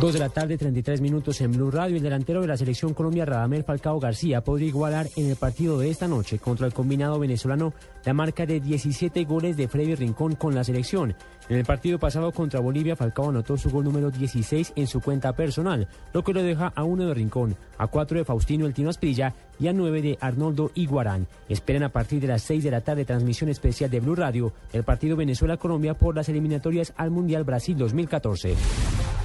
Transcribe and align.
Dos 0.00 0.12
de 0.12 0.18
la 0.18 0.28
tarde, 0.28 0.58
33 0.58 1.00
minutos 1.00 1.40
en 1.40 1.52
Blue 1.52 1.70
Radio. 1.70 1.96
El 1.96 2.02
delantero 2.02 2.42
de 2.42 2.46
la 2.46 2.58
selección 2.58 2.92
Colombia, 2.92 3.24
Radamel 3.24 3.64
Falcao 3.64 3.98
García, 3.98 4.42
podría 4.42 4.68
igualar 4.68 5.08
en 5.16 5.30
el 5.30 5.36
partido 5.36 5.78
de 5.78 5.88
esta 5.88 6.06
noche 6.06 6.38
contra 6.38 6.66
el 6.66 6.74
combinado 6.74 7.18
venezolano 7.18 7.72
la 8.04 8.12
marca 8.12 8.44
de 8.44 8.60
17 8.60 9.24
goles 9.24 9.56
de 9.56 9.68
Freddy 9.68 9.94
Rincón 9.94 10.34
con 10.34 10.54
la 10.54 10.64
selección. 10.64 11.16
En 11.48 11.56
el 11.56 11.64
partido 11.64 11.98
pasado 11.98 12.30
contra 12.30 12.60
Bolivia, 12.60 12.94
Falcao 12.94 13.30
anotó 13.30 13.56
su 13.56 13.70
gol 13.70 13.84
número 13.84 14.10
16 14.10 14.74
en 14.76 14.86
su 14.86 15.00
cuenta 15.00 15.32
personal, 15.32 15.88
lo 16.12 16.22
que 16.22 16.34
lo 16.34 16.42
deja 16.42 16.74
a 16.76 16.84
uno 16.84 17.06
de 17.06 17.14
Rincón, 17.14 17.56
a 17.78 17.86
cuatro 17.86 18.18
de 18.18 18.26
Faustino 18.26 18.66
El 18.66 18.74
Tino 18.74 18.90
Asprilla 18.90 19.32
y 19.58 19.68
a 19.68 19.72
nueve 19.72 20.02
de 20.02 20.18
Arnoldo 20.20 20.72
Iguarán. 20.74 21.26
Esperan 21.48 21.84
a 21.84 21.88
partir 21.88 22.20
de 22.20 22.26
las 22.26 22.42
6 22.42 22.62
de 22.64 22.70
la 22.70 22.82
tarde 22.82 23.06
transmisión 23.06 23.48
especial 23.48 23.88
de 23.88 24.00
Blue 24.00 24.14
Radio 24.14 24.52
el 24.74 24.84
partido 24.84 25.16
Venezuela-Colombia 25.16 25.94
por 25.94 26.14
las 26.14 26.28
eliminatorias 26.28 26.92
al 26.98 27.10
Mundial 27.10 27.44
Brasil 27.44 27.78
2014. 27.78 28.56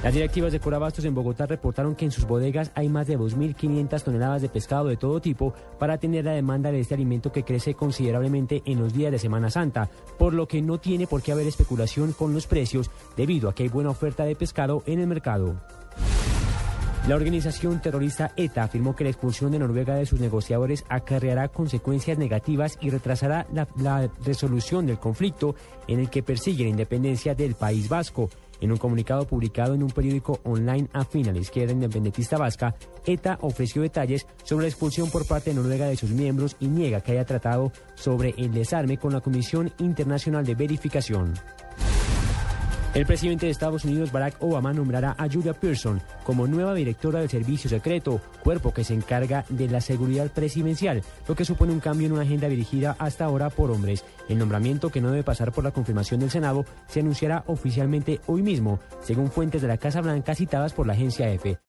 Las 0.04 0.16
directivas 0.16 0.52
de 0.52 0.60
Corabastos 0.60 1.06
en 1.06 1.14
Bogotá 1.14 1.46
reportaron 1.46 1.94
que 1.94 2.06
en 2.06 2.12
sus 2.12 2.26
bodegas 2.26 2.72
hay 2.74 2.90
más 2.90 3.06
de 3.06 3.20
2.500 3.20 4.02
toneladas 4.02 4.42
de 4.42 4.50
pescado 4.50 4.88
de 4.88 4.98
todo 4.98 5.22
tipo 5.22 5.54
para 5.78 5.94
atender 5.94 6.26
la 6.26 6.32
demanda 6.32 6.72
de 6.72 6.80
este 6.80 6.96
alimento 6.96 7.32
que 7.32 7.44
crece 7.44 7.76
considerablemente 7.76 8.64
en 8.66 8.80
los 8.80 8.94
días 8.94 9.12
de 9.12 9.20
Semana 9.20 9.52
Santa, 9.52 9.92
por 10.18 10.34
lo 10.34 10.48
que 10.48 10.64
no 10.64 10.80
tiene 10.80 11.06
por 11.06 11.22
qué 11.22 11.34
haber 11.34 11.46
especulación 11.46 12.14
con 12.14 12.34
los 12.34 12.48
precios 12.48 12.90
debido 13.16 13.48
a 13.48 13.54
que 13.54 13.62
hay 13.62 13.70
buena 13.70 13.92
oferta 13.92 14.26
de 14.26 14.36
pescado 14.36 14.82
en 14.88 15.00
el 15.02 15.08
mercado. 15.08 15.62
La 17.08 17.16
organización 17.16 17.80
terrorista 17.80 18.32
ETA 18.36 18.64
afirmó 18.64 18.96
que 18.96 19.04
la 19.04 19.10
expulsión 19.12 19.52
de 19.52 19.60
Noruega 19.60 19.96
de 19.96 20.06
sus 20.06 20.20
negociadores 20.20 20.84
acarreará 20.88 21.48
consecuencias 21.48 22.18
negativas 22.18 22.78
y 22.80 22.90
retrasará 22.90 23.48
la, 23.54 23.68
la, 23.78 24.10
resolución 24.24 24.86
del 24.86 25.00
conflicto 25.00 25.56
en 25.88 26.00
el 26.00 26.10
que 26.10 26.22
persigue 26.22 26.64
la 26.64 26.70
independencia 26.70 27.34
del 27.34 27.56
País 27.56 27.90
Vasco. 27.90 28.30
En 28.62 28.72
un 28.72 28.78
comunicado 28.78 29.26
publicado 29.26 29.74
en 29.74 29.84
un 29.84 29.90
periódico 29.90 30.40
online 30.44 30.88
afín 30.94 31.28
a 31.28 31.34
la 31.34 31.40
izquierda 31.40 31.74
independentista 31.74 32.38
vasca, 32.38 32.76
ETA 33.06 33.40
ofreció 33.42 33.82
detalles 33.82 34.28
sobre 34.44 34.66
la 34.66 34.70
expulsión 34.70 35.10
por 35.10 35.28
parte 35.28 35.50
de 35.50 35.56
Noruega 35.56 35.88
de 35.88 35.98
sus 35.98 36.12
miembros 36.12 36.56
y 36.60 36.68
niega 36.68 37.02
que 37.02 37.14
haya 37.14 37.26
tratado 37.26 37.72
sobre 37.96 38.36
el 38.38 38.54
desarme 38.54 38.98
con 38.98 39.14
la 39.14 39.22
Comisión 39.22 39.74
Internacional 39.80 40.46
de 40.46 40.56
Verificación. 40.56 41.34
El 42.94 43.06
presidente 43.06 43.46
de 43.46 43.54
Estados 43.54 43.86
Unidos, 43.86 44.12
Barack 44.12 44.36
Obama, 44.44 44.74
nombrará 44.74 45.16
a 45.18 45.30
Julia 45.30 45.54
Pearson 45.54 46.02
como 46.26 46.46
nueva 46.46 46.74
directora 46.74 47.22
del 47.22 47.30
Servicio 47.30 47.70
Secreto, 47.70 48.20
cuerpo 48.44 48.74
que 48.74 48.84
se 48.84 48.94
encarga 48.94 49.46
de 49.48 49.70
la 49.70 49.80
seguridad 49.80 50.30
presidencial, 50.30 51.02
lo 51.26 51.34
que 51.34 51.46
supone 51.46 51.72
un 51.72 51.80
cambio 51.80 52.08
en 52.08 52.12
una 52.12 52.24
agenda 52.24 52.50
dirigida 52.50 52.98
hasta 53.00 53.24
ahora 53.24 53.50
por 53.50 53.72
hombres. 53.72 54.04
El 54.28 54.40
nombramiento, 54.40 54.90
que 54.90 55.00
no 55.00 55.10
debe 55.10 55.24
pasar 55.24 55.54
por 55.54 55.64
la 55.64 55.72
confirmación 55.72 56.20
del 56.20 56.32
Senado, 56.32 56.66
se 56.88 57.00
anunciará 57.00 57.46
oficialmente 57.48 58.20
hoy 58.28 58.42
mismo, 58.42 58.82
según 59.02 59.32
fuentes 59.32 59.62
de 59.62 59.70
la 59.70 59.78
Casa 59.78 60.02
Blanca 60.02 60.36
citadas 60.36 60.74
por 60.74 60.86
la 60.86 60.92
agencia 60.92 61.32
EFE. 61.32 61.62